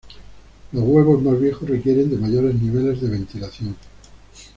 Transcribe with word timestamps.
Los 0.71 0.83
huevos 0.83 1.21
más 1.21 1.39
viejos 1.39 1.69
requieren 1.69 2.09
de 2.09 2.17
mayores 2.17 2.59
niveles 2.59 2.99
de 3.01 3.07
ventilación. 3.09 3.75